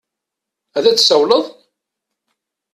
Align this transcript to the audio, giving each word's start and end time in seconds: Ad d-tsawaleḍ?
Ad 0.77 0.81
d-tsawaleḍ? 0.89 1.45